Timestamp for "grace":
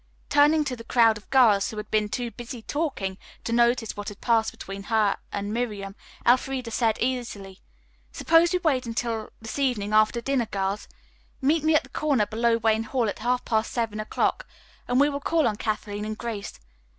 16.17-16.53